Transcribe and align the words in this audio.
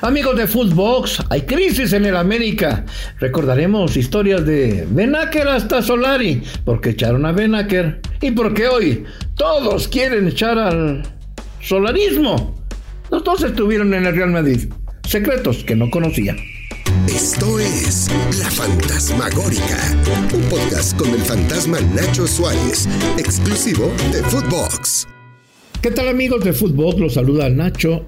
Amigos 0.00 0.36
de 0.36 0.46
Footbox, 0.46 1.22
hay 1.30 1.42
crisis 1.42 1.92
en 1.92 2.04
el 2.04 2.16
América. 2.16 2.84
Recordaremos 3.20 3.96
historias 3.96 4.44
de 4.44 4.86
Benaker 4.90 5.48
hasta 5.48 5.82
Solari, 5.82 6.42
porque 6.64 6.90
echaron 6.90 7.24
a 7.24 7.32
Benaker 7.32 8.00
y 8.20 8.30
porque 8.32 8.68
hoy 8.68 9.04
todos 9.36 9.88
quieren 9.88 10.28
echar 10.28 10.58
al 10.58 11.02
solarismo. 11.60 12.54
Los 13.10 13.24
dos 13.24 13.42
estuvieron 13.44 13.94
en 13.94 14.06
el 14.06 14.14
Real 14.14 14.30
Madrid, 14.30 14.68
secretos 15.06 15.64
que 15.64 15.76
no 15.76 15.90
conocía. 15.90 16.36
Esto 17.06 17.58
es 17.58 18.08
La 18.38 18.50
Fantasmagórica, 18.50 19.96
un 20.34 20.42
podcast 20.42 20.96
con 20.98 21.10
el 21.10 21.20
fantasma 21.20 21.80
Nacho 21.94 22.26
Suárez, 22.26 22.88
exclusivo 23.16 23.92
de 24.12 24.22
Footbox. 24.24 25.06
¿Qué 25.80 25.90
tal 25.90 26.08
amigos 26.08 26.44
de 26.44 26.52
Footbox? 26.52 26.98
Los 26.98 27.14
saluda 27.14 27.48
Nacho 27.48 28.04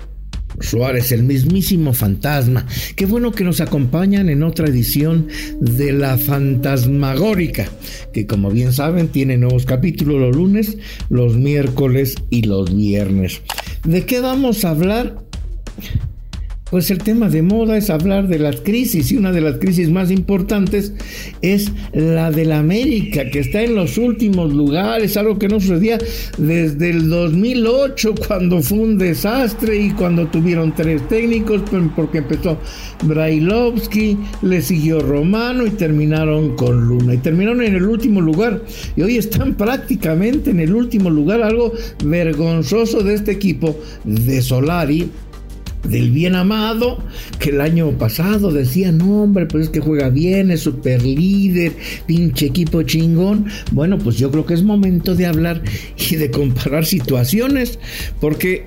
Suárez, 0.60 1.12
el 1.12 1.22
mismísimo 1.22 1.92
fantasma. 1.92 2.66
Qué 2.94 3.06
bueno 3.06 3.32
que 3.32 3.44
nos 3.44 3.60
acompañan 3.60 4.28
en 4.28 4.42
otra 4.42 4.68
edición 4.68 5.28
de 5.60 5.92
La 5.92 6.18
Fantasmagórica, 6.18 7.68
que 8.12 8.26
como 8.26 8.50
bien 8.50 8.72
saben 8.72 9.08
tiene 9.08 9.36
nuevos 9.36 9.66
capítulos 9.66 10.20
los 10.20 10.36
lunes, 10.36 10.78
los 11.08 11.36
miércoles 11.36 12.16
y 12.30 12.42
los 12.42 12.74
viernes. 12.74 13.40
¿De 13.84 14.04
qué 14.06 14.20
vamos 14.20 14.64
a 14.64 14.70
hablar? 14.70 15.16
Pues 16.68 16.90
el 16.90 16.98
tema 16.98 17.28
de 17.28 17.42
moda 17.42 17.76
es 17.76 17.90
hablar 17.90 18.26
de 18.26 18.40
las 18.40 18.56
crisis 18.60 19.12
y 19.12 19.16
una 19.16 19.30
de 19.30 19.40
las 19.40 19.58
crisis 19.58 19.88
más 19.88 20.10
importantes 20.10 20.92
es 21.40 21.70
la 21.92 22.32
de 22.32 22.44
la 22.44 22.58
América, 22.58 23.30
que 23.30 23.38
está 23.38 23.62
en 23.62 23.76
los 23.76 23.98
últimos 23.98 24.52
lugares, 24.52 25.16
algo 25.16 25.38
que 25.38 25.46
no 25.46 25.60
sucedía 25.60 25.96
desde 26.38 26.90
el 26.90 27.08
2008 27.08 28.16
cuando 28.26 28.60
fue 28.62 28.78
un 28.78 28.98
desastre 28.98 29.76
y 29.78 29.90
cuando 29.92 30.26
tuvieron 30.26 30.74
tres 30.74 31.06
técnicos, 31.08 31.62
porque 31.94 32.18
empezó 32.18 32.58
Brailovsky, 33.04 34.18
le 34.42 34.60
siguió 34.60 34.98
Romano 34.98 35.66
y 35.66 35.70
terminaron 35.70 36.56
con 36.56 36.84
Luna. 36.84 37.14
Y 37.14 37.18
terminaron 37.18 37.62
en 37.62 37.76
el 37.76 37.84
último 37.84 38.20
lugar. 38.20 38.60
Y 38.96 39.02
hoy 39.02 39.18
están 39.18 39.54
prácticamente 39.54 40.50
en 40.50 40.58
el 40.58 40.74
último 40.74 41.10
lugar, 41.10 41.42
algo 41.42 41.72
vergonzoso 42.04 43.04
de 43.04 43.14
este 43.14 43.30
equipo 43.30 43.78
de 44.02 44.42
Solari 44.42 45.08
del 45.88 46.10
bien 46.10 46.34
amado, 46.34 47.02
que 47.38 47.50
el 47.50 47.60
año 47.60 47.90
pasado 47.92 48.52
decía, 48.52 48.92
no 48.92 49.22
hombre, 49.22 49.46
pues 49.46 49.64
es 49.64 49.70
que 49.70 49.80
juega 49.80 50.08
bien, 50.08 50.50
es 50.50 50.60
super 50.60 51.02
líder, 51.02 51.72
pinche 52.06 52.46
equipo 52.46 52.82
chingón. 52.82 53.46
Bueno, 53.72 53.98
pues 53.98 54.16
yo 54.16 54.30
creo 54.30 54.46
que 54.46 54.54
es 54.54 54.62
momento 54.62 55.14
de 55.14 55.26
hablar 55.26 55.62
y 56.10 56.16
de 56.16 56.30
comparar 56.30 56.84
situaciones, 56.84 57.78
porque 58.20 58.64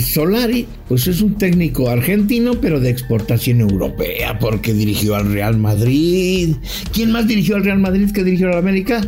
Solari, 0.00 0.66
pues 0.88 1.06
es 1.06 1.20
un 1.20 1.34
técnico 1.34 1.88
argentino, 1.88 2.54
pero 2.60 2.80
de 2.80 2.90
exportación 2.90 3.60
europea, 3.60 4.38
porque 4.38 4.72
dirigió 4.72 5.14
al 5.14 5.32
Real 5.32 5.58
Madrid. 5.58 6.56
¿Quién 6.92 7.12
más 7.12 7.28
dirigió 7.28 7.56
al 7.56 7.64
Real 7.64 7.78
Madrid 7.78 8.10
que 8.10 8.24
dirigió 8.24 8.48
al 8.48 8.58
América? 8.58 9.02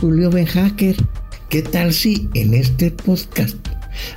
Julio 0.00 0.30
Benhacker. 0.30 0.96
¿Qué 1.48 1.62
tal 1.62 1.92
si 1.92 2.28
en 2.34 2.54
este 2.54 2.90
podcast 2.90 3.56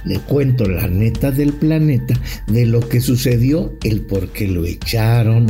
le 0.05 0.19
cuento 0.19 0.65
la 0.65 0.87
neta 0.87 1.31
del 1.31 1.53
planeta 1.53 2.13
de 2.47 2.65
lo 2.65 2.79
que 2.81 3.01
sucedió, 3.01 3.73
el 3.83 4.01
por 4.01 4.29
qué 4.29 4.47
lo 4.47 4.65
echaron, 4.65 5.47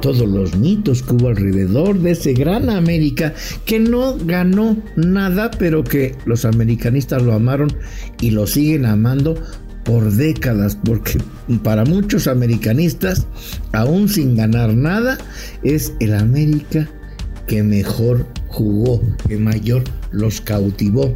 todos 0.00 0.28
los 0.28 0.56
mitos 0.56 1.02
que 1.02 1.14
hubo 1.14 1.28
alrededor 1.28 1.98
de 2.00 2.12
ese 2.12 2.32
gran 2.34 2.70
América 2.70 3.32
que 3.64 3.78
no 3.78 4.16
ganó 4.18 4.76
nada, 4.96 5.50
pero 5.50 5.84
que 5.84 6.16
los 6.26 6.44
americanistas 6.44 7.22
lo 7.22 7.32
amaron 7.32 7.72
y 8.20 8.30
lo 8.30 8.46
siguen 8.46 8.86
amando 8.86 9.40
por 9.84 10.12
décadas, 10.12 10.76
porque 10.84 11.18
para 11.62 11.84
muchos 11.84 12.26
americanistas, 12.26 13.26
aún 13.72 14.08
sin 14.08 14.36
ganar 14.36 14.74
nada, 14.74 15.18
es 15.62 15.92
el 16.00 16.14
América 16.14 16.88
que 17.46 17.62
mejor 17.62 18.26
jugó, 18.48 19.02
que 19.28 19.36
mayor 19.38 19.82
los 20.12 20.40
cautivó 20.40 21.14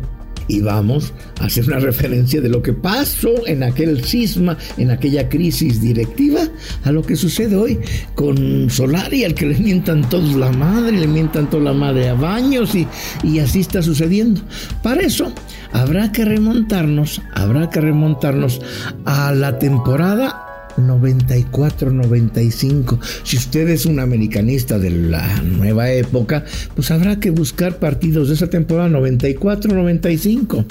y 0.48 0.60
vamos 0.60 1.12
a 1.40 1.46
hacer 1.46 1.64
una 1.66 1.78
referencia 1.78 2.40
de 2.40 2.48
lo 2.48 2.62
que 2.62 2.72
pasó 2.72 3.46
en 3.46 3.62
aquel 3.62 4.04
cisma, 4.04 4.56
en 4.76 4.90
aquella 4.90 5.28
crisis 5.28 5.80
directiva, 5.80 6.40
a 6.84 6.92
lo 6.92 7.02
que 7.02 7.16
sucede 7.16 7.56
hoy 7.56 7.78
con 8.14 8.70
Solari, 8.70 9.24
al 9.24 9.34
que 9.34 9.46
le 9.46 9.58
mientan 9.58 10.08
todos 10.08 10.34
la 10.34 10.52
madre, 10.52 10.92
le 10.92 11.06
mientan 11.06 11.50
toda 11.50 11.64
la 11.64 11.72
madre 11.72 12.08
a 12.08 12.14
baños 12.14 12.74
y, 12.74 12.86
y 13.22 13.38
así 13.38 13.60
está 13.60 13.82
sucediendo. 13.82 14.40
Para 14.82 15.02
eso 15.02 15.32
habrá 15.72 16.12
que 16.12 16.24
remontarnos, 16.24 17.20
habrá 17.34 17.70
que 17.70 17.80
remontarnos 17.80 18.60
a 19.04 19.32
la 19.32 19.58
temporada 19.58 20.45
94-95. 20.76 22.98
Si 23.22 23.36
usted 23.36 23.68
es 23.68 23.86
un 23.86 24.00
americanista 24.00 24.78
de 24.78 24.90
la 24.90 25.42
nueva 25.42 25.90
época, 25.90 26.44
pues 26.74 26.90
habrá 26.90 27.20
que 27.20 27.30
buscar 27.30 27.78
partidos 27.78 28.28
de 28.28 28.34
esa 28.34 28.48
temporada 28.48 28.88
94-95. 28.90 30.64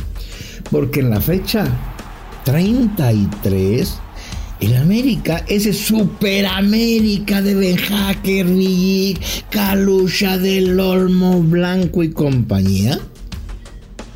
Porque 0.70 1.00
en 1.02 1.10
la 1.10 1.20
fecha 1.22 1.68
33, 2.46 3.98
el 4.62 4.76
América, 4.78 5.44
ese 5.48 5.74
Super 5.74 6.46
América 6.46 7.42
de 7.42 7.56
Ben 7.56 7.78
Hacker, 7.78 8.46
Calucha 9.50 10.38
del 10.38 10.80
Olmo 10.80 11.42
Blanco 11.42 12.04
y 12.04 12.12
compañía, 12.12 13.00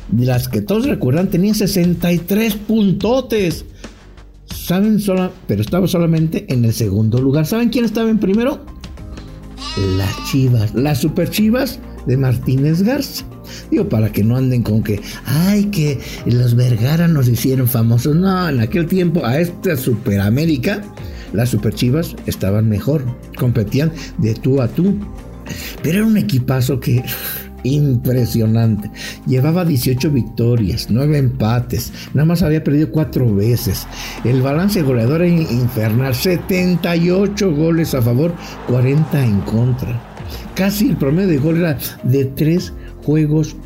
de 0.08 0.26
las 0.26 0.48
que 0.48 0.60
todos 0.60 0.86
recuerdan, 0.86 1.30
tenía 1.30 1.54
63 1.54 2.54
puntotes 2.54 3.64
saben 4.70 5.00
solo, 5.00 5.32
pero 5.48 5.62
estaba 5.62 5.88
solamente 5.88 6.44
en 6.48 6.64
el 6.64 6.72
segundo 6.72 7.20
lugar. 7.20 7.44
¿Saben 7.44 7.70
quién 7.70 7.84
estaba 7.84 8.08
en 8.08 8.20
primero? 8.20 8.64
Las 9.96 10.30
Chivas, 10.30 10.72
las 10.76 10.98
Super 10.98 11.28
Chivas 11.28 11.80
de 12.06 12.16
Martínez 12.16 12.82
Garza. 12.82 13.24
Digo, 13.68 13.88
para 13.88 14.12
que 14.12 14.22
no 14.22 14.36
anden 14.36 14.62
con 14.62 14.84
que, 14.84 15.00
ay, 15.24 15.64
que 15.72 15.98
los 16.24 16.54
Vergara 16.54 17.08
nos 17.08 17.26
hicieron 17.26 17.66
famosos. 17.66 18.14
No, 18.14 18.48
en 18.48 18.60
aquel 18.60 18.86
tiempo 18.86 19.26
a 19.26 19.40
esta 19.40 19.76
Superamérica, 19.76 20.84
las 21.32 21.48
Super 21.48 21.74
Chivas 21.74 22.14
estaban 22.26 22.68
mejor, 22.68 23.04
competían 23.36 23.90
de 24.18 24.34
tú 24.34 24.62
a 24.62 24.68
tú. 24.68 24.96
Pero 25.82 25.98
era 25.98 26.06
un 26.06 26.16
equipazo 26.16 26.78
que 26.78 27.02
impresionante. 27.62 28.90
Llevaba 29.26 29.64
18 29.64 30.10
victorias, 30.10 30.88
9 30.90 31.18
empates, 31.18 31.92
nada 32.14 32.26
más 32.26 32.42
había 32.42 32.64
perdido 32.64 32.90
4 32.90 33.34
veces. 33.34 33.86
El 34.24 34.42
balance 34.42 34.82
goleador 34.82 35.22
era 35.22 35.28
infernal, 35.28 36.14
78 36.14 37.54
goles 37.54 37.94
a 37.94 38.02
favor, 38.02 38.34
40 38.68 39.24
en 39.24 39.40
contra. 39.42 40.00
Casi 40.54 40.90
el 40.90 40.96
promedio 40.96 41.28
de 41.28 41.38
gol 41.38 41.58
era 41.58 41.78
de 42.02 42.24
3 42.24 42.72
juegos, 43.04 43.56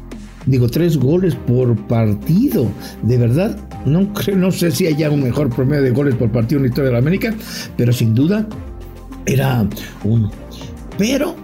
digo 0.46 0.68
3 0.68 0.96
goles 0.98 1.34
por 1.34 1.76
partido. 1.86 2.70
De 3.02 3.18
verdad, 3.18 3.56
no, 3.84 4.12
creo, 4.14 4.36
no 4.36 4.50
sé 4.50 4.70
si 4.70 4.86
haya 4.86 5.10
un 5.10 5.22
mejor 5.22 5.50
promedio 5.50 5.82
de 5.82 5.90
goles 5.90 6.14
por 6.14 6.30
partido 6.30 6.58
en 6.58 6.64
la 6.64 6.68
historia 6.68 6.86
de 6.88 6.92
la 6.92 6.98
América, 6.98 7.34
pero 7.76 7.92
sin 7.92 8.14
duda 8.14 8.46
era 9.26 9.66
uno. 10.04 10.30
Pero 10.98 11.34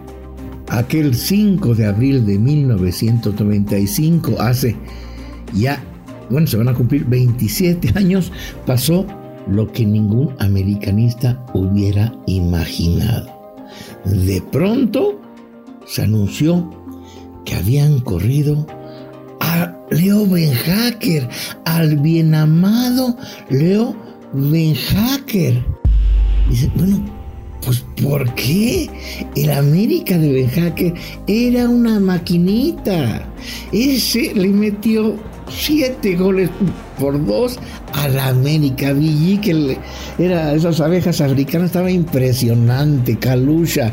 aquel 0.71 1.15
5 1.15 1.75
de 1.75 1.87
abril 1.87 2.25
de 2.25 2.39
1995, 2.39 4.37
hace 4.41 4.77
ya, 5.53 5.83
bueno, 6.31 6.47
se 6.47 6.57
van 6.57 6.69
a 6.69 6.75
cumplir 6.75 7.05
27 7.05 7.99
años, 7.99 8.33
pasó 8.67 9.05
lo 9.49 9.71
que 9.73 9.85
ningún 9.85 10.35
americanista 10.39 11.45
hubiera 11.55 12.15
imaginado. 12.27 13.29
De 14.05 14.41
pronto 14.53 15.21
se 15.87 16.03
anunció 16.03 16.71
que 17.45 17.57
habían 17.57 17.99
corrido 18.01 18.67
a 19.41 19.77
Leo 19.91 20.27
Benhacker, 20.27 21.29
al 21.65 21.97
bien 21.99 22.35
amado 22.35 23.17
Leo 23.51 23.97
Benhacker. 24.33 25.65
Dice, 26.49 26.71
bueno, 26.77 27.20
pues 27.65 27.85
¿por 28.03 28.35
qué? 28.35 28.89
El 29.37 29.51
América 29.51 30.19
de 30.19 30.33
Benjaque 30.33 30.95
era 31.27 31.69
una 31.69 32.01
maquinita. 32.01 33.27
Ese 33.73 34.35
le 34.35 34.49
metió 34.49 35.17
siete 35.49 36.17
goles 36.17 36.51
por 36.99 37.25
dos 37.25 37.59
a 37.95 38.09
la 38.09 38.29
América. 38.29 38.93
Villí, 38.93 39.39
que 39.39 39.79
era 40.19 40.55
esas 40.55 40.81
abejas 40.81 41.21
africanas, 41.21 41.67
estaba 41.67 41.91
impresionante. 41.91 43.19
Calucha, 43.19 43.93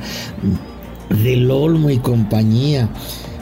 del 1.23 1.49
Olmo 1.49 1.89
y 1.89 1.97
compañía. 1.97 2.89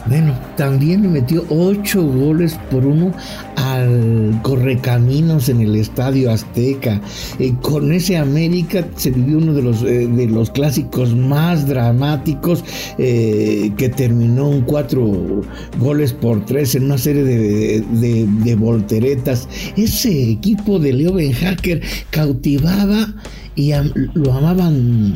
Bueno, 0.07 0.37
también 0.55 1.01
le 1.01 1.07
metió 1.07 1.43
ocho 1.49 2.03
goles 2.03 2.59
por 2.69 2.85
uno 2.85 3.11
al 3.55 4.39
Correcaminos 4.43 5.49
en 5.49 5.61
el 5.61 5.75
Estadio 5.75 6.31
Azteca. 6.31 7.01
Eh, 7.39 7.53
con 7.61 7.91
ese 7.91 8.17
América 8.17 8.85
se 8.97 9.09
vivió 9.09 9.39
uno 9.39 9.53
de 9.53 9.63
los, 9.63 9.81
eh, 9.81 10.07
de 10.07 10.27
los 10.27 10.51
clásicos 10.51 11.15
más 11.15 11.67
dramáticos 11.67 12.63
eh, 12.99 13.71
que 13.77 13.89
terminó 13.89 14.49
un 14.49 14.61
cuatro 14.61 15.41
goles 15.79 16.13
por 16.13 16.45
tres 16.45 16.75
en 16.75 16.85
una 16.85 16.99
serie 16.99 17.23
de, 17.23 18.27
de 18.27 18.55
volteretas. 18.55 19.49
Ese 19.75 20.29
equipo 20.29 20.77
de 20.77 20.93
Leo 20.93 21.13
Ben 21.13 21.33
Hacker 21.33 21.81
cautivaba 22.11 23.07
y 23.55 23.71
lo 24.13 24.33
amaban 24.33 25.15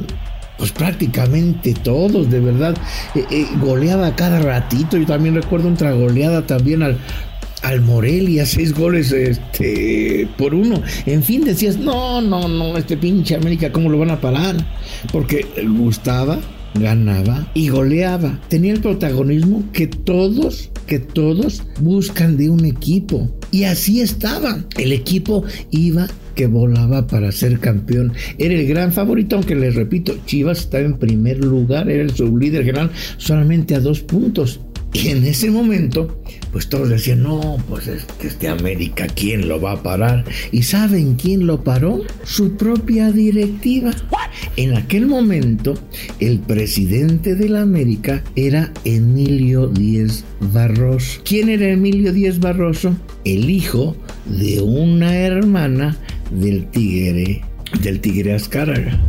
pues 0.60 0.72
prácticamente 0.74 1.74
todos, 1.74 2.30
de 2.30 2.42
verdad. 2.42 2.76
Eh, 3.16 3.24
eh, 3.32 3.48
goleaba 3.62 4.14
cada 4.16 4.40
ratito. 4.40 4.98
Yo 4.98 5.06
también 5.06 5.34
recuerdo 5.34 5.70
otra 5.70 5.94
goleada 5.94 6.46
también 6.46 6.84
al, 6.84 6.98
al 7.64 7.82
Morelia, 7.82 8.46
seis 8.46 8.74
goles 8.74 9.12
este, 9.14 10.28
por 10.38 10.54
uno. 10.54 10.82
En 11.06 11.24
fin, 11.24 11.46
decías, 11.46 11.78
no, 11.78 12.22
no, 12.22 12.48
no, 12.50 12.78
este 12.78 12.98
pinche 12.98 13.36
América, 13.36 13.72
¿cómo 13.72 13.90
lo 13.90 13.98
van 13.98 14.12
a 14.12 14.20
parar? 14.20 14.58
Porque 15.14 15.46
gustaba, 15.78 16.40
ganaba 16.76 17.48
y 17.54 17.70
goleaba. 17.70 18.38
Tenía 18.50 18.74
el 18.74 18.82
protagonismo 18.82 19.64
que 19.72 19.88
todos, 19.88 20.72
que 20.90 20.98
todos 20.98 21.62
buscan 21.80 22.36
de 22.36 22.50
un 22.50 22.66
equipo. 22.66 23.30
Y 23.52 23.66
así 23.66 24.02
estaba. 24.02 24.66
El 24.76 24.92
equipo 24.92 25.44
iba 25.70 26.08
que 26.34 26.48
volaba 26.48 27.06
para 27.06 27.32
ser 27.32 27.60
campeón. 27.60 28.12
Era 28.40 28.56
el 28.56 28.66
gran 28.66 28.92
favorito, 28.92 29.36
aunque 29.36 29.54
les 29.54 29.76
repito, 29.76 30.18
Chivas 30.26 30.62
estaba 30.62 30.84
en 30.84 30.98
primer 30.98 31.46
lugar, 31.46 31.92
era 31.92 32.02
el 32.02 32.10
sublíder 32.10 32.66
general, 32.66 32.90
solamente 33.18 33.76
a 33.76 33.80
dos 33.80 34.00
puntos. 34.00 34.62
Y 34.92 35.10
en 35.10 35.24
ese 35.24 35.52
momento, 35.52 36.22
pues 36.52 36.68
todos 36.68 36.90
decían, 36.90 37.22
no, 37.22 37.58
pues 37.70 37.88
es 37.88 38.06
que 38.20 38.28
este 38.28 38.48
América, 38.48 39.06
¿quién 39.08 39.48
lo 39.48 39.62
va 39.62 39.74
a 39.74 39.84
parar? 39.84 40.26
¿Y 40.52 40.64
saben 40.64 41.16
quién 41.16 41.46
lo 41.46 41.64
paró? 41.64 42.02
Su 42.24 42.58
propia 42.58 43.12
directiva. 43.12 43.92
En 44.56 44.76
aquel 44.76 45.06
momento, 45.06 45.76
el 46.20 46.40
presidente 46.40 47.36
de 47.36 47.50
la 47.50 47.62
América 47.62 48.24
era 48.36 48.74
Emilio 48.84 49.68
Díez 49.68 50.24
Barroso. 50.40 51.22
¿Quién 51.24 51.50
era 51.50 51.70
Emilio 51.70 52.12
Díez 52.12 52.40
Barroso? 52.40 52.96
El 53.26 53.50
hijo 53.50 53.96
de 54.26 54.62
una 54.62 55.16
hermana 55.16 55.98
del 56.32 56.66
tigre, 56.72 57.42
del 57.84 58.00
tigre 58.00 58.34
Azcárraga, 58.34 59.00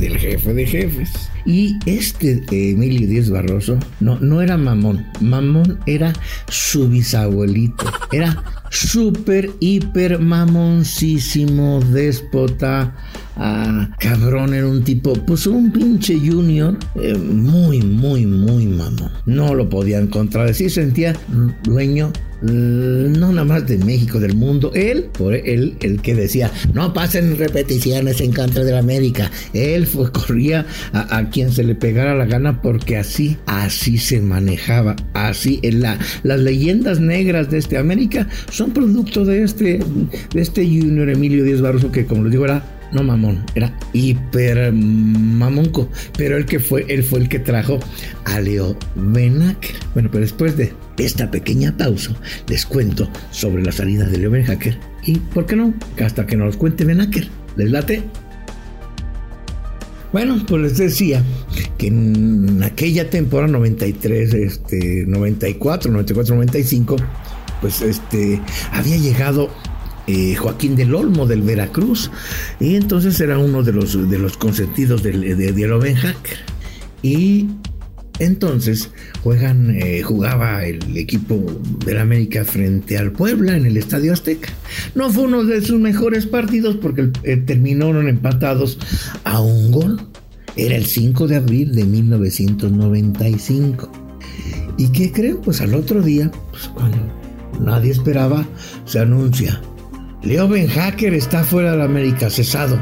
del 0.00 0.16
jefe 0.16 0.54
de 0.54 0.66
jefes. 0.66 1.10
Y 1.48 1.78
este 1.86 2.42
Emilio 2.50 3.08
Díaz 3.08 3.30
Barroso 3.30 3.78
no, 4.00 4.20
no 4.20 4.42
era 4.42 4.58
mamón, 4.58 5.06
mamón 5.22 5.78
era 5.86 6.12
su 6.50 6.90
bisabuelito, 6.90 7.86
era 8.12 8.44
súper, 8.68 9.50
hiper 9.58 10.18
mamoncísimo, 10.18 11.80
déspota, 11.90 12.94
ah, 13.36 13.88
cabrón, 13.98 14.52
era 14.52 14.66
un 14.66 14.84
tipo, 14.84 15.14
pues 15.14 15.46
un 15.46 15.72
pinche 15.72 16.18
junior, 16.18 16.76
eh, 16.96 17.14
muy, 17.16 17.80
muy, 17.80 18.26
muy 18.26 18.66
mamón. 18.66 19.10
No 19.24 19.54
lo 19.54 19.70
podían 19.70 20.08
contradecir, 20.08 20.70
sentía 20.70 21.16
dueño 21.62 22.12
no 22.40 23.32
nada 23.32 23.44
más 23.44 23.66
de 23.66 23.78
México, 23.78 24.20
del 24.20 24.34
mundo. 24.34 24.72
Él, 24.74 25.08
por 25.16 25.34
él, 25.34 25.76
el 25.80 26.00
que 26.00 26.14
decía, 26.14 26.50
no 26.72 26.92
pasen 26.92 27.38
repeticiones 27.38 28.20
en 28.20 28.32
contra 28.32 28.64
de 28.64 28.72
la 28.72 28.78
América. 28.78 29.30
Él 29.52 29.86
fue, 29.86 30.10
corría 30.12 30.66
a, 30.92 31.28
quien 31.30 31.52
se 31.52 31.64
le 31.64 31.74
pegara 31.74 32.14
la 32.14 32.26
gana 32.26 32.62
porque 32.62 32.96
así, 32.96 33.36
así 33.46 33.98
se 33.98 34.20
manejaba. 34.20 34.96
Así, 35.14 35.60
en 35.62 35.82
la, 35.82 35.98
las 36.22 36.40
leyendas 36.40 37.00
negras 37.00 37.50
de 37.50 37.58
este 37.58 37.78
América 37.78 38.28
son 38.50 38.72
producto 38.72 39.24
de 39.24 39.42
este, 39.42 39.80
de 40.32 40.40
este 40.40 40.64
Junior 40.64 41.10
Emilio 41.10 41.44
Díaz 41.44 41.60
Barroso 41.60 41.90
que, 41.90 42.06
como 42.06 42.24
les 42.24 42.32
digo, 42.32 42.44
era 42.44 42.62
no 42.92 43.02
mamón, 43.02 43.44
era 43.54 43.76
hiper 43.92 44.72
mamonco, 44.72 45.90
pero 46.16 46.38
el 46.38 46.46
que 46.46 46.58
fue, 46.58 46.86
él 46.88 47.02
fue 47.02 47.20
el 47.20 47.28
que 47.28 47.38
trajo 47.38 47.78
a 48.24 48.40
Leo 48.40 48.78
Benac. 48.94 49.74
Bueno, 49.92 50.08
pero 50.10 50.22
después 50.22 50.56
de 50.56 50.72
esta 50.98 51.30
pequeña 51.30 51.76
pausa, 51.76 52.12
les 52.48 52.66
cuento 52.66 53.08
sobre 53.30 53.62
la 53.62 53.72
salida 53.72 54.04
de 54.06 54.18
Leo 54.18 54.32
Hacker 54.44 54.78
y, 55.04 55.18
¿por 55.18 55.46
qué 55.46 55.56
no? 55.56 55.72
Hasta 56.04 56.26
que 56.26 56.36
nos 56.36 56.56
cuente 56.56 56.84
Hacker. 56.84 57.28
¿Les 57.56 57.70
late? 57.70 58.02
Bueno, 60.12 60.42
pues 60.46 60.62
les 60.62 60.78
decía 60.78 61.22
que 61.76 61.88
en 61.88 62.62
aquella 62.62 63.10
temporada 63.10 63.52
93, 63.52 64.34
este, 64.34 65.04
94, 65.06 65.90
94, 65.90 66.34
95, 66.34 66.96
pues 67.60 67.82
este, 67.82 68.40
había 68.72 68.96
llegado 68.96 69.50
eh, 70.06 70.34
Joaquín 70.36 70.76
del 70.76 70.94
Olmo 70.94 71.26
del 71.26 71.42
Veracruz 71.42 72.10
y 72.58 72.76
entonces 72.76 73.20
era 73.20 73.38
uno 73.38 73.62
de 73.62 73.72
los, 73.72 74.08
de 74.08 74.18
los 74.18 74.38
consentidos 74.38 75.02
de, 75.02 75.12
de, 75.12 75.52
de 75.52 75.94
Hacker. 75.96 76.38
Y 77.02 77.48
entonces 78.18 78.90
juegan, 79.22 79.70
eh, 79.70 80.02
jugaba 80.02 80.64
el 80.64 80.96
equipo 80.96 81.36
del 81.84 81.98
América 81.98 82.44
frente 82.44 82.98
al 82.98 83.12
Puebla 83.12 83.56
en 83.56 83.66
el 83.66 83.76
Estadio 83.76 84.12
Azteca. 84.12 84.48
No 84.94 85.10
fue 85.10 85.24
uno 85.24 85.44
de 85.44 85.60
sus 85.62 85.78
mejores 85.78 86.26
partidos 86.26 86.76
porque 86.76 87.10
eh, 87.22 87.36
terminaron 87.36 88.08
empatados 88.08 88.78
a 89.24 89.40
un 89.40 89.70
gol. 89.70 90.00
Era 90.56 90.74
el 90.74 90.86
5 90.86 91.28
de 91.28 91.36
abril 91.36 91.74
de 91.74 91.84
1995. 91.84 93.92
¿Y 94.76 94.88
qué 94.88 95.12
creen? 95.12 95.36
Pues 95.38 95.60
al 95.60 95.74
otro 95.74 96.02
día, 96.02 96.32
pues 96.50 96.66
cuando 96.68 96.98
nadie 97.60 97.92
esperaba, 97.92 98.46
se 98.84 98.98
anuncia. 98.98 99.60
Leo 100.22 100.48
Ben 100.48 100.68
está 101.14 101.44
fuera 101.44 101.76
de 101.76 101.84
América, 101.84 102.28
cesado. 102.28 102.80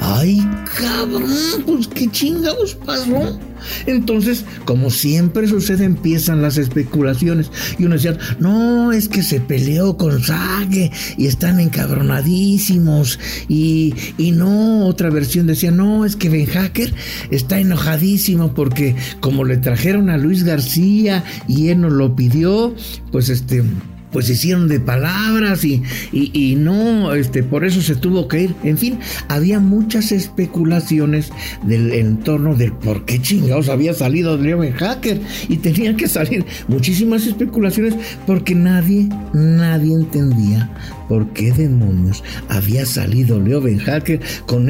Ay, 0.00 0.46
cabrón, 0.78 1.24
pues 1.64 1.88
qué 1.88 2.08
chingados 2.10 2.74
pasó. 2.74 3.38
Entonces, 3.86 4.44
como 4.64 4.90
siempre 4.90 5.48
sucede, 5.48 5.84
empiezan 5.84 6.42
las 6.42 6.58
especulaciones. 6.58 7.50
Y 7.78 7.84
uno 7.84 7.94
decía, 7.94 8.16
no, 8.38 8.92
es 8.92 9.08
que 9.08 9.22
se 9.22 9.40
peleó 9.40 9.96
con 9.96 10.22
Sage 10.22 10.90
y 11.16 11.26
están 11.26 11.60
encabronadísimos. 11.60 13.18
Y, 13.48 13.94
y 14.18 14.32
no, 14.32 14.86
otra 14.86 15.10
versión 15.10 15.46
decía, 15.46 15.70
no, 15.70 16.04
es 16.04 16.16
que 16.16 16.28
Ben 16.28 16.46
Hacker 16.46 16.94
está 17.30 17.58
enojadísimo 17.58 18.54
porque 18.54 18.96
como 19.20 19.44
le 19.44 19.56
trajeron 19.56 20.10
a 20.10 20.18
Luis 20.18 20.44
García 20.44 21.24
y 21.48 21.68
él 21.68 21.80
nos 21.80 21.92
lo 21.92 22.14
pidió, 22.14 22.74
pues 23.10 23.28
este 23.28 23.64
pues 24.12 24.28
hicieron 24.30 24.68
de 24.68 24.80
palabras 24.80 25.64
y, 25.64 25.82
y, 26.12 26.54
no, 26.56 27.12
este, 27.14 27.42
por 27.42 27.64
eso 27.64 27.82
se 27.82 27.96
tuvo 27.96 28.28
que 28.28 28.44
ir. 28.44 28.54
En 28.62 28.78
fin, 28.78 28.98
había 29.28 29.60
muchas 29.60 30.12
especulaciones 30.12 31.30
del 31.64 31.92
entorno 31.92 32.54
del 32.54 32.72
por 32.72 33.04
qué 33.04 33.20
chingados 33.20 33.68
había 33.68 33.94
salido 33.94 34.36
Leo 34.36 34.62
Hacker 34.78 35.20
y 35.48 35.56
tenían 35.56 35.96
que 35.96 36.08
salir 36.08 36.44
muchísimas 36.68 37.26
especulaciones 37.26 37.94
porque 38.26 38.54
nadie, 38.54 39.08
nadie 39.32 39.94
entendía 39.94 40.70
por 41.08 41.32
qué 41.32 41.52
demonios 41.52 42.24
había 42.48 42.84
salido 42.86 43.40
Leo 43.40 43.62
Hacker 43.84 44.20
con, 44.46 44.66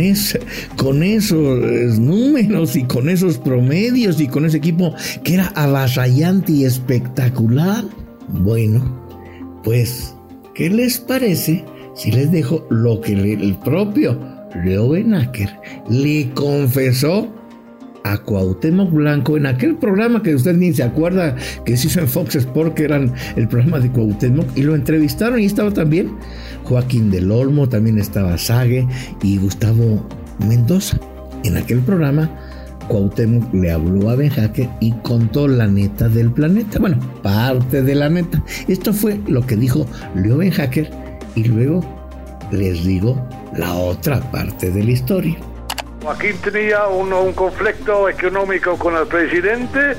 con 0.77 1.03
esos 1.03 1.99
números 1.99 2.77
y 2.77 2.85
con 2.85 3.09
esos 3.09 3.38
promedios 3.38 4.21
y 4.21 4.28
con 4.28 4.45
ese 4.45 4.59
equipo 4.59 4.95
que 5.25 5.35
era 5.35 5.52
avasallante 5.55 6.52
y 6.52 6.64
espectacular. 6.64 7.85
Bueno, 8.28 9.06
pues, 9.66 10.14
¿qué 10.54 10.70
les 10.70 10.99
parece 10.99 11.64
si 11.96 12.12
les 12.12 12.30
dejo 12.30 12.64
lo 12.70 13.00
que 13.00 13.14
el 13.14 13.56
propio 13.64 14.16
Leo 14.64 14.90
Benacker 14.90 15.50
le 15.90 16.30
confesó 16.35 17.35
a 18.04 18.16
Cuauhtémoc 18.18 18.92
Blanco 18.92 19.37
en 19.37 19.46
aquel 19.46 19.75
programa 19.75 20.23
que 20.23 20.37
usted 20.37 20.54
ni 20.54 20.73
se 20.73 20.85
acuerda 20.85 21.35
que 21.64 21.76
se 21.76 21.88
hizo 21.88 21.99
en 21.99 22.06
Fox 22.06 22.37
Sport, 22.37 22.75
que 22.75 22.85
eran 22.85 23.12
el 23.35 23.49
programa 23.49 23.80
de 23.80 23.90
Cuauhtémoc, 23.90 24.56
y 24.56 24.62
lo 24.62 24.76
entrevistaron 24.76 25.40
y 25.40 25.46
estaba 25.46 25.73
también 25.73 26.12
Joaquín 26.62 27.11
del 27.11 27.32
Olmo, 27.32 27.68
también 27.68 27.99
estaba 27.99 28.38
Sague 28.38 28.87
y 29.20 29.37
Gustavo 29.38 30.06
Mendoza. 30.49 31.00
En 31.42 31.56
aquel 31.56 31.80
programa 31.80 32.30
Cuauhtémoc 32.88 33.52
le 33.52 33.71
habló 33.73 34.11
a 34.11 34.16
Ben 34.16 34.31
Hacker 34.31 34.69
y 34.81 34.93
contó 35.02 35.49
la 35.49 35.66
neta 35.66 36.09
del 36.09 36.31
planeta. 36.31 36.78
Bueno, 36.78 36.99
parte 37.23 37.83
de 37.83 37.95
la 37.95 38.09
neta. 38.09 38.43
Esto 38.69 38.93
fue 38.93 39.21
lo 39.26 39.47
que 39.47 39.57
dijo 39.57 39.87
Leo 40.14 40.38
Ben 40.38 40.50
Hacker 40.50 40.90
y 41.35 41.45
luego 41.45 41.81
les 42.50 42.85
digo 42.85 43.21
la 43.57 43.75
otra 43.75 44.21
parte 44.31 44.71
de 44.71 44.85
la 44.85 44.90
historia. 44.90 45.37
Aquí 46.09 46.28
tenía 46.45 46.87
un 46.87 47.33
conflicto 47.33 48.09
económico 48.09 48.76
con 48.76 48.97
el 48.97 49.07
presidente 49.07 49.97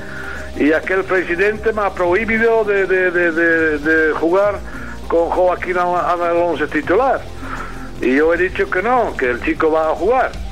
y 0.58 0.72
aquel 0.72 1.04
presidente 1.04 1.72
me 1.72 1.82
ha 1.82 1.90
prohibido 1.90 2.64
de, 2.64 2.86
de, 2.86 4.12
jugar 4.14 4.58
con 5.06 5.28
Joaquín 5.28 5.76
Alonso 5.76 6.66
titular. 6.66 7.20
Y 8.00 8.16
yo 8.16 8.32
he 8.32 8.38
dicho 8.38 8.70
que 8.70 8.82
no, 8.82 9.14
que 9.16 9.30
el 9.30 9.42
chico 9.42 9.70
va 9.70 9.90
a 9.90 9.94
jugar 9.94 10.47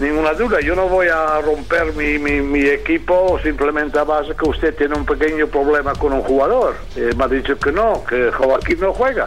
ninguna 0.00 0.32
duda. 0.34 0.60
Yo 0.60 0.74
no 0.74 0.88
voy 0.88 1.08
a 1.08 1.40
romper 1.40 1.92
mi, 1.94 2.18
mi, 2.18 2.66
equipo 2.66 3.38
simplemente 3.42 3.98
a 3.98 4.04
base 4.04 4.34
que 4.34 4.48
usted 4.48 4.74
tiene 4.74 4.94
un 4.94 5.06
pequeño 5.06 5.46
problema 5.46 5.94
con 5.94 6.12
un 6.12 6.22
jugador. 6.22 6.76
Eh, 6.96 7.10
me 7.16 7.24
ha 7.24 7.28
dicho 7.28 7.58
que 7.58 7.72
no, 7.72 8.04
que 8.04 8.30
Joaquín 8.30 8.80
no 8.80 8.92
juega. 8.92 9.26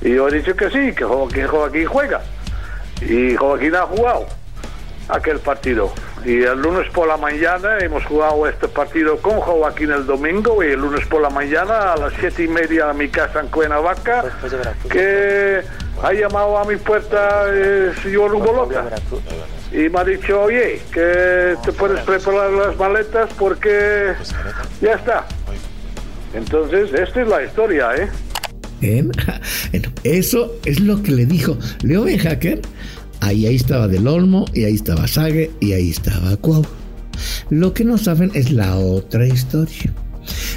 Y 0.00 0.14
yo 0.14 0.28
he 0.28 0.32
dicho 0.32 0.54
que 0.54 0.70
sí, 0.70 0.94
que 0.94 1.04
Joaquín, 1.04 1.46
Joaquín 1.46 1.86
juega. 1.86 2.20
Y 3.00 3.34
Joaquín 3.36 3.74
ha 3.74 3.82
jugado 3.82 4.26
aquel 5.08 5.38
partido. 5.40 5.92
Y 6.24 6.42
el 6.42 6.60
lunes 6.60 6.90
por 6.90 7.08
la 7.08 7.16
mañana 7.16 7.78
hemos 7.78 8.04
jugado 8.04 8.46
este 8.46 8.68
partido 8.68 9.16
con 9.18 9.40
Joaquín 9.40 9.90
el 9.90 10.04
domingo 10.04 10.62
y 10.62 10.68
el 10.68 10.80
lunes 10.80 11.06
por 11.06 11.22
la 11.22 11.30
mañana 11.30 11.92
a 11.92 11.96
las 11.96 12.12
siete 12.14 12.44
y 12.44 12.48
media 12.48 12.90
a 12.90 12.92
mi 12.92 13.08
casa 13.08 13.40
en 13.40 13.48
Cuernavaca, 13.48 14.24
que 14.90 15.62
ha 16.02 16.12
llamado 16.12 16.58
a 16.58 16.64
mi 16.64 16.76
puerta 16.76 17.48
el 17.48 17.94
señor 18.02 18.32
Rubolota 18.32 18.84
y 19.72 19.88
me 19.88 20.00
ha 20.00 20.04
dicho, 20.04 20.40
oye, 20.40 20.80
que 20.92 21.56
te 21.64 21.72
puedes 21.72 22.00
preparar 22.00 22.50
las 22.52 22.76
maletas 22.76 23.30
porque 23.38 24.14
ya 24.80 24.92
está. 24.94 25.26
Entonces, 26.34 26.92
esta 26.92 27.22
es 27.22 27.28
la 27.28 27.44
historia, 27.44 27.90
¿eh? 27.96 28.08
Eso 30.04 30.56
es 30.64 30.80
lo 30.80 31.02
que 31.02 31.12
le 31.12 31.26
dijo 31.26 31.58
Leo 31.82 32.04
Ben 32.04 32.18
Hacker. 32.18 32.62
Ahí, 33.20 33.46
ahí 33.46 33.56
estaba 33.56 33.88
Del 33.88 34.06
Olmo, 34.06 34.44
y 34.54 34.64
ahí 34.64 34.74
estaba 34.74 35.08
Sage, 35.08 35.50
y 35.60 35.72
ahí 35.72 35.90
estaba 35.90 36.36
Cuau. 36.36 36.64
Lo 37.50 37.74
que 37.74 37.84
no 37.84 37.98
saben 37.98 38.30
es 38.34 38.52
la 38.52 38.76
otra 38.76 39.26
historia. 39.26 39.92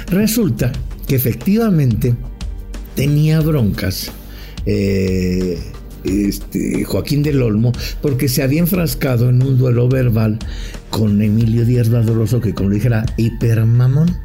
Resulta 0.08 0.70
que 1.08 1.16
efectivamente 1.16 2.14
tenía 2.94 3.40
broncas 3.40 4.12
eh, 4.66 5.58
este, 6.04 6.84
Joaquín 6.84 7.22
del 7.22 7.42
Olmo 7.42 7.72
porque 8.00 8.28
se 8.28 8.42
había 8.42 8.60
enfrascado 8.60 9.28
en 9.28 9.42
un 9.42 9.58
duelo 9.58 9.88
verbal 9.88 10.38
con 10.90 11.20
Emilio 11.22 11.64
Díaz 11.64 11.90
Badoloso 11.90 12.40
que 12.40 12.54
como 12.54 12.70
le 12.70 12.76
dijera 12.76 13.06
hipermamón. 13.16 14.16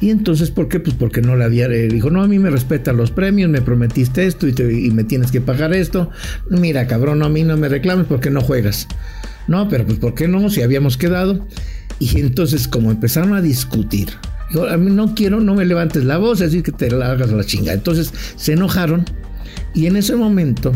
Y 0.00 0.10
entonces, 0.10 0.50
¿por 0.50 0.68
qué? 0.68 0.78
Pues 0.78 0.94
porque 0.94 1.20
no 1.22 1.34
le 1.34 1.44
había, 1.44 1.66
eh, 1.66 1.88
dijo, 1.88 2.10
no, 2.10 2.22
a 2.22 2.28
mí 2.28 2.38
me 2.38 2.50
respetan 2.50 2.96
los 2.96 3.10
premios, 3.10 3.50
me 3.50 3.62
prometiste 3.62 4.26
esto 4.26 4.46
y, 4.46 4.90
me 4.92 5.02
tienes 5.02 5.32
que 5.32 5.40
pagar 5.40 5.74
esto. 5.74 6.10
Mira, 6.50 6.86
cabrón, 6.86 7.22
a 7.24 7.28
mí 7.28 7.42
no 7.42 7.56
me 7.56 7.68
reclames 7.68 8.06
porque 8.06 8.30
no 8.30 8.40
juegas. 8.40 8.86
No, 9.48 9.68
pero 9.68 9.84
pues 9.86 9.98
¿por 9.98 10.14
qué 10.14 10.28
no? 10.28 10.50
Si 10.50 10.62
habíamos 10.62 10.96
quedado. 10.96 11.44
Y 11.98 12.20
entonces, 12.20 12.68
como 12.68 12.92
empezaron 12.92 13.34
a 13.34 13.42
discutir, 13.42 14.10
dijo, 14.50 14.68
a 14.68 14.76
mí 14.76 14.92
no 14.92 15.16
quiero, 15.16 15.40
no 15.40 15.56
me 15.56 15.64
levantes 15.64 16.04
la 16.04 16.18
voz, 16.18 16.42
así 16.42 16.62
que 16.62 16.70
te 16.70 16.92
la 16.92 17.10
hagas 17.10 17.32
la 17.32 17.42
chinga. 17.42 17.72
Entonces 17.72 18.12
se 18.36 18.52
enojaron 18.52 19.04
y 19.74 19.86
en 19.86 19.96
ese 19.96 20.14
momento 20.14 20.72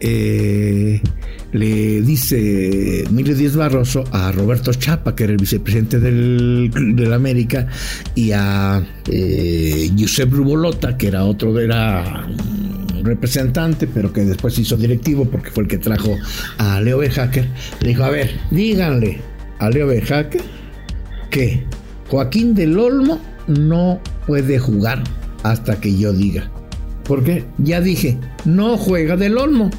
eh, 0.00 1.00
le 1.52 2.02
dice 2.02 3.02
Emilio 3.02 3.34
Díaz 3.34 3.56
Barroso 3.56 4.04
a 4.12 4.32
Roberto 4.32 4.72
Chapa, 4.72 5.14
que 5.14 5.24
era 5.24 5.32
el 5.32 5.38
vicepresidente 5.38 5.98
del, 5.98 6.70
de 6.96 7.14
América, 7.14 7.66
y 8.14 8.32
a 8.32 8.82
eh, 9.08 9.90
Giuseppe 9.94 10.36
Rubolota, 10.36 10.96
que 10.96 11.08
era 11.08 11.24
otro, 11.24 11.58
era 11.58 12.26
representante, 13.02 13.86
pero 13.86 14.12
que 14.12 14.24
después 14.24 14.58
hizo 14.58 14.76
directivo 14.76 15.24
porque 15.24 15.50
fue 15.50 15.64
el 15.64 15.68
que 15.68 15.78
trajo 15.78 16.16
a 16.58 16.80
Leo 16.80 16.98
B. 16.98 17.10
Hacker, 17.10 17.48
le 17.80 17.88
dijo, 17.88 18.04
a 18.04 18.10
ver, 18.10 18.30
díganle 18.50 19.18
a 19.58 19.70
Leo 19.70 19.86
B. 19.86 20.00
Hacker 20.00 20.42
que 21.30 21.64
Joaquín 22.08 22.54
del 22.54 22.78
Olmo 22.78 23.20
no 23.46 24.00
puede 24.26 24.58
jugar 24.58 25.02
hasta 25.42 25.80
que 25.80 25.96
yo 25.96 26.12
diga. 26.12 26.50
Porque 27.04 27.44
ya 27.58 27.80
dije, 27.80 28.18
no 28.44 28.76
juega 28.76 29.16
del 29.16 29.38
Olmo. 29.38 29.70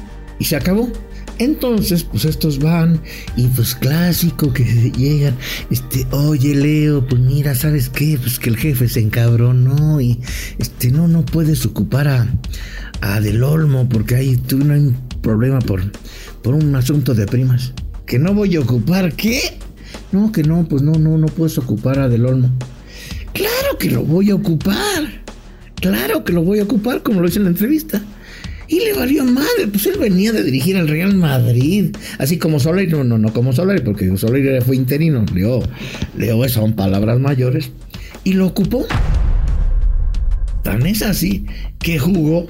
Y 0.42 0.44
se 0.44 0.56
acabó. 0.56 0.90
Entonces, 1.38 2.02
pues 2.02 2.24
estos 2.24 2.58
van 2.58 3.00
y 3.36 3.46
pues 3.46 3.76
clásico 3.76 4.52
que 4.52 4.64
llegan, 4.98 5.36
este, 5.70 6.04
oye 6.10 6.52
Leo, 6.56 7.06
pues 7.06 7.20
mira, 7.20 7.54
¿sabes 7.54 7.88
qué? 7.88 8.18
Pues 8.20 8.40
que 8.40 8.50
el 8.50 8.56
jefe 8.56 8.88
se 8.88 8.98
encabronó 8.98 10.00
y 10.00 10.18
este, 10.58 10.90
no, 10.90 11.06
no 11.06 11.24
puedes 11.24 11.64
ocupar 11.64 12.08
a, 12.08 12.26
a 13.02 13.20
Del 13.20 13.44
Olmo 13.44 13.88
porque 13.88 14.16
ahí 14.16 14.36
tú 14.36 14.58
hay 14.68 14.92
problema 15.20 15.60
por, 15.60 15.92
por 16.42 16.54
un 16.54 16.74
asunto 16.74 17.14
de 17.14 17.26
primas. 17.26 17.72
¿Que 18.04 18.18
no 18.18 18.34
voy 18.34 18.56
a 18.56 18.60
ocupar 18.62 19.14
qué? 19.14 19.42
No, 20.10 20.32
que 20.32 20.42
no, 20.42 20.66
pues 20.66 20.82
no, 20.82 20.94
no, 20.94 21.18
no 21.18 21.26
puedes 21.26 21.56
ocupar 21.56 22.00
a 22.00 22.08
Del 22.08 22.26
Olmo. 22.26 22.50
Claro 23.32 23.78
que 23.78 23.92
lo 23.92 24.02
voy 24.02 24.30
a 24.30 24.34
ocupar. 24.34 25.22
Claro 25.76 26.24
que 26.24 26.32
lo 26.32 26.42
voy 26.42 26.58
a 26.58 26.64
ocupar, 26.64 27.04
como 27.04 27.20
lo 27.20 27.28
hice 27.28 27.38
en 27.38 27.44
la 27.44 27.50
entrevista. 27.50 28.02
Y 28.72 28.80
le 28.80 28.94
valió 28.94 29.22
madre, 29.26 29.68
pues 29.70 29.84
él 29.84 29.98
venía 30.00 30.32
de 30.32 30.42
dirigir 30.42 30.78
al 30.78 30.88
Real 30.88 31.14
Madrid, 31.14 31.94
así 32.16 32.38
como 32.38 32.58
Solari, 32.58 32.86
no, 32.86 33.04
no, 33.04 33.18
no 33.18 33.30
como 33.30 33.52
Solari, 33.52 33.82
porque 33.82 34.16
Solari 34.16 34.62
fue 34.62 34.76
interino, 34.76 35.26
Leo, 35.34 35.62
Leo 36.16 36.48
son 36.48 36.72
palabras 36.72 37.20
mayores, 37.20 37.70
y 38.24 38.32
lo 38.32 38.46
ocupó. 38.46 38.86
Tan 40.62 40.86
es 40.86 41.02
así 41.02 41.44
que 41.80 41.98
jugó. 41.98 42.46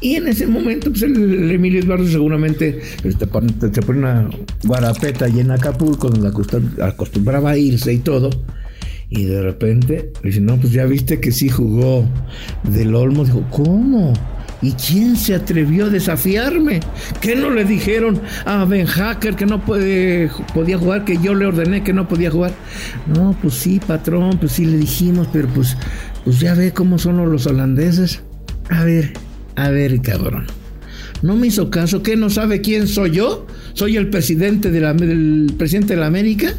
Y 0.00 0.16
en 0.16 0.26
ese 0.26 0.48
momento, 0.48 0.90
pues 0.90 1.02
el, 1.02 1.52
Emilio 1.52 1.82
Eduardo 1.82 2.08
seguramente 2.08 2.80
se 3.00 3.26
pone, 3.28 3.52
una 3.88 4.28
guarapeta 4.64 5.28
y 5.28 5.38
en 5.38 5.52
Acapulco, 5.52 6.10
donde 6.10 6.32
acostumbraba 6.82 7.52
a 7.52 7.56
irse 7.56 7.92
y 7.92 7.98
todo. 7.98 8.30
Y 9.08 9.26
de 9.26 9.40
repente 9.40 10.12
dice, 10.24 10.40
no, 10.40 10.56
pues 10.56 10.72
ya 10.72 10.84
viste 10.84 11.20
que 11.20 11.30
sí 11.30 11.48
jugó 11.48 12.04
del 12.64 12.92
Olmo. 12.96 13.24
Dijo, 13.24 13.44
¿cómo? 13.50 14.12
¿Y 14.66 14.72
quién 14.72 15.14
se 15.14 15.32
atrevió 15.32 15.86
a 15.86 15.90
desafiarme? 15.90 16.80
¿Qué 17.20 17.36
no 17.36 17.50
le 17.50 17.64
dijeron 17.64 18.20
a 18.44 18.64
Ben 18.64 18.84
Hacker 18.84 19.36
que 19.36 19.46
no 19.46 19.64
puede, 19.64 20.28
podía 20.54 20.76
jugar, 20.76 21.04
que 21.04 21.18
yo 21.22 21.36
le 21.36 21.46
ordené 21.46 21.84
que 21.84 21.92
no 21.92 22.08
podía 22.08 22.32
jugar? 22.32 22.52
No, 23.06 23.36
pues 23.40 23.54
sí, 23.54 23.78
patrón, 23.78 24.38
pues 24.40 24.50
sí 24.50 24.64
le 24.64 24.76
dijimos, 24.78 25.28
pero 25.32 25.46
pues, 25.46 25.76
pues 26.24 26.40
ya 26.40 26.54
ve 26.54 26.72
cómo 26.72 26.98
son 26.98 27.30
los 27.30 27.46
holandeses. 27.46 28.24
A 28.68 28.82
ver, 28.82 29.12
a 29.54 29.70
ver, 29.70 30.02
cabrón. 30.02 30.46
¿No 31.22 31.36
me 31.36 31.46
hizo 31.46 31.70
caso? 31.70 32.02
¿Qué 32.02 32.16
no 32.16 32.28
sabe 32.28 32.60
quién 32.60 32.88
soy 32.88 33.12
yo? 33.12 33.46
¿Soy 33.74 33.96
el 33.96 34.10
presidente 34.10 34.72
de 34.72 34.80
la, 34.80 34.96
presidente 35.56 35.94
de 35.94 36.00
la 36.00 36.06
América? 36.06 36.54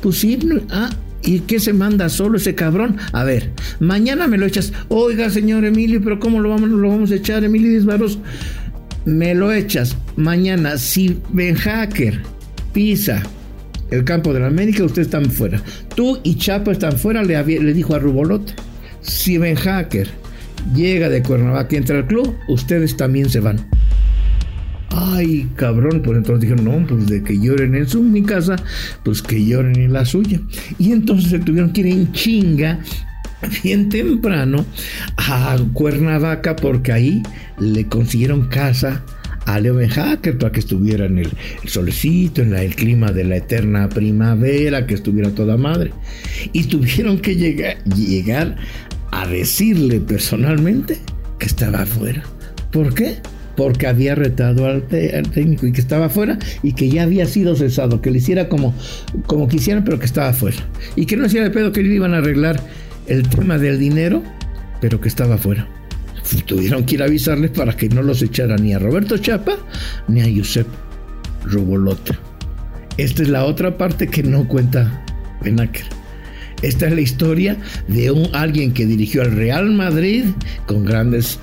Pues 0.00 0.16
sí, 0.16 0.38
ah, 0.70 0.90
¿Y 1.24 1.40
qué 1.40 1.60
se 1.60 1.72
manda 1.72 2.08
solo 2.08 2.36
ese 2.36 2.54
cabrón? 2.54 2.96
A 3.12 3.24
ver, 3.24 3.52
mañana 3.78 4.26
me 4.26 4.38
lo 4.38 4.46
echas. 4.46 4.72
Oiga, 4.88 5.30
señor 5.30 5.64
Emilio, 5.64 6.00
pero 6.02 6.18
¿cómo 6.18 6.40
lo 6.40 6.48
vamos, 6.48 6.68
lo 6.68 6.88
vamos 6.88 7.10
a 7.12 7.14
echar, 7.14 7.44
Emilio 7.44 7.70
Disbaros? 7.70 8.18
Me 9.04 9.34
lo 9.34 9.52
echas 9.52 9.96
mañana. 10.16 10.78
Si 10.78 11.20
Ben 11.30 11.54
Hacker 11.54 12.20
pisa 12.72 13.22
el 13.90 14.04
campo 14.04 14.32
de 14.32 14.40
la 14.40 14.48
América, 14.48 14.84
ustedes 14.84 15.08
están 15.08 15.30
fuera. 15.30 15.62
Tú 15.94 16.18
y 16.24 16.36
Chapa 16.36 16.72
están 16.72 16.98
fuera, 16.98 17.22
le, 17.22 17.42
le 17.44 17.72
dijo 17.72 17.94
a 17.94 17.98
Rubolote. 17.98 18.54
Si 19.00 19.38
Ben 19.38 19.56
Hacker 19.56 20.08
llega 20.74 21.08
de 21.08 21.22
Cuernavaca 21.22 21.74
y 21.74 21.78
entra 21.78 21.98
al 21.98 22.06
club, 22.06 22.34
ustedes 22.48 22.96
también 22.96 23.28
se 23.28 23.40
van. 23.40 23.64
Ay, 24.94 25.48
cabrón, 25.56 26.02
pues 26.02 26.18
entonces 26.18 26.42
dijeron, 26.42 26.64
no, 26.64 26.86
pues 26.86 27.06
de 27.06 27.22
que 27.22 27.38
lloren 27.38 27.74
en 27.74 27.88
su 27.88 28.02
mi 28.02 28.22
casa, 28.22 28.56
pues 29.04 29.22
que 29.22 29.44
lloren 29.44 29.76
en 29.76 29.92
la 29.92 30.04
suya. 30.04 30.40
Y 30.78 30.92
entonces 30.92 31.30
se 31.30 31.38
tuvieron 31.38 31.72
que 31.72 31.80
ir 31.80 31.86
en 31.86 32.12
chinga 32.12 32.78
bien 33.62 33.88
temprano 33.88 34.64
a 35.16 35.56
Cuernavaca 35.72 36.56
porque 36.56 36.92
ahí 36.92 37.22
le 37.58 37.86
consiguieron 37.86 38.48
casa 38.48 39.02
a 39.46 39.58
Leo 39.58 39.74
Benjaker 39.74 40.38
para 40.38 40.52
que 40.52 40.60
estuviera 40.60 41.06
en 41.06 41.18
el, 41.18 41.30
solecito, 41.66 42.42
en 42.42 42.54
el 42.54 42.74
clima 42.74 43.10
de 43.10 43.24
la 43.24 43.36
eterna 43.36 43.88
primavera, 43.88 44.86
que 44.86 44.94
estuviera 44.94 45.30
toda 45.30 45.56
madre. 45.56 45.92
Y 46.52 46.64
tuvieron 46.64 47.18
que 47.18 47.34
llegar, 47.34 47.82
llegar 47.84 48.56
a 49.10 49.26
decirle 49.26 50.00
personalmente 50.00 50.98
que 51.38 51.46
estaba 51.46 51.82
afuera. 51.82 52.22
¿Por 52.70 52.94
qué? 52.94 53.16
Porque 53.56 53.86
había 53.86 54.14
retado 54.14 54.66
al, 54.66 54.84
técnico 54.84 55.66
y 55.66 55.72
que 55.72 55.80
estaba 55.80 56.08
fuera 56.08 56.38
y 56.62 56.72
que 56.72 56.88
ya 56.88 57.02
había 57.02 57.26
sido 57.26 57.54
cesado, 57.56 58.00
que 58.00 58.10
le 58.10 58.18
hiciera 58.18 58.48
como, 58.48 58.74
como 59.26 59.48
quisieran, 59.48 59.84
pero 59.84 59.98
que 59.98 60.06
estaba 60.06 60.32
fuera. 60.32 60.58
Y 60.96 61.06
que 61.06 61.16
no 61.16 61.26
hacía 61.26 61.42
de 61.42 61.50
pedo 61.50 61.72
que 61.72 61.82
le 61.82 61.94
iban 61.94 62.14
a 62.14 62.18
arreglar 62.18 62.60
el 63.06 63.28
tema 63.28 63.58
del 63.58 63.78
dinero, 63.78 64.22
pero 64.80 65.00
que 65.00 65.08
estaba 65.08 65.38
fuera. 65.38 65.68
Tuvieron 66.46 66.84
que 66.84 66.94
ir 66.94 67.02
a 67.02 67.06
avisarles 67.06 67.50
para 67.50 67.76
que 67.76 67.88
no 67.88 68.02
los 68.02 68.22
echara 68.22 68.56
ni 68.56 68.72
a 68.72 68.78
Roberto 68.78 69.18
Chapa 69.18 69.56
ni 70.08 70.20
a 70.20 70.36
Josep 70.36 70.66
Robolota. 71.44 72.18
Esta 72.96 73.22
es 73.22 73.28
la 73.28 73.44
otra 73.44 73.76
parte 73.76 74.06
que 74.06 74.22
no 74.22 74.46
cuenta 74.46 75.04
Benaker. 75.42 75.84
Esta 76.62 76.86
es 76.86 76.94
la 76.94 77.00
historia 77.00 77.56
de 77.88 78.10
un, 78.12 78.28
alguien 78.34 78.72
que 78.72 78.86
dirigió 78.86 79.22
al 79.22 79.32
Real 79.32 79.70
Madrid 79.72 80.26
con 80.66 80.84
grandes 80.84 81.40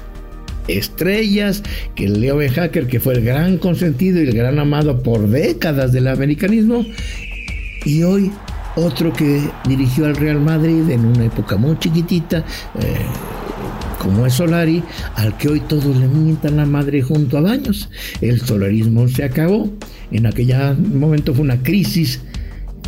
estrellas, 0.78 1.64
que 1.96 2.08
Leo 2.08 2.38
Ben 2.38 2.52
Hacker, 2.52 2.88
que 2.88 3.00
fue 3.00 3.16
el 3.16 3.24
gran 3.24 3.58
consentido 3.58 4.20
y 4.20 4.28
el 4.28 4.34
gran 4.34 4.60
amado 4.60 5.02
por 5.02 5.28
décadas 5.28 5.92
del 5.92 6.08
americanismo, 6.08 6.86
y 7.86 8.04
hoy 8.04 8.32
otro 8.76 9.12
que 9.14 9.42
dirigió 9.68 10.06
al 10.06 10.16
Real 10.16 10.40
Madrid 10.40 10.90
en 10.90 11.06
una 11.06 11.26
época 11.26 11.58
muy 11.58 11.78
chiquitita, 11.80 12.40
eh, 12.40 13.06
como 14.00 14.26
es 14.26 14.34
Solari, 14.34 14.82
al 15.16 15.36
que 15.38 15.50
hoy 15.50 15.60
todos 15.62 15.96
le 15.98 16.08
mientan 16.08 16.58
la 16.58 16.66
madre 16.66 17.02
junto 17.02 17.38
a 17.38 17.42
Baños. 17.42 17.90
El 18.22 18.40
solarismo 18.40 19.08
se 19.08 19.24
acabó, 19.24 19.70
en 20.12 20.26
aquel 20.26 20.78
momento 20.78 21.34
fue 21.34 21.44
una 21.44 21.62
crisis 21.62 22.22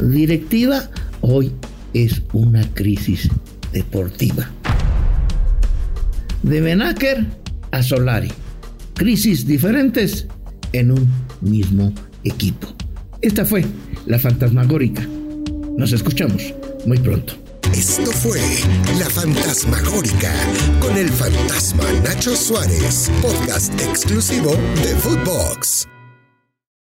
directiva, 0.02 0.90
hoy 1.22 1.52
es 1.94 2.22
una 2.32 2.64
crisis 2.74 3.30
deportiva. 3.74 4.50
De 6.44 6.62
Benaker 6.62 7.41
a 7.72 7.84
Solari. 7.84 8.32
Crisis 8.96 9.46
diferentes 9.46 10.28
en 10.74 10.92
un 10.92 11.08
mismo 11.42 11.94
equipo. 12.24 12.68
Esta 13.22 13.46
fue 13.46 13.66
la 14.06 14.20
fantasmagórica. 14.20 15.08
Nos 15.78 15.92
escuchamos 15.94 16.54
muy 16.86 16.98
pronto. 17.00 17.34
Esto 17.74 18.12
fue 18.12 18.42
La 19.00 19.10
Fantasmagórica 19.10 20.34
con 20.82 20.98
el 20.98 21.08
fantasma 21.10 21.86
Nacho 22.04 22.36
Suárez, 22.36 23.10
podcast 23.22 23.74
exclusivo 23.82 24.52
de 24.84 24.96
Footbox. 24.98 25.91